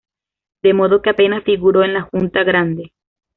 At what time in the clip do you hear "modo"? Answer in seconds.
0.73-1.03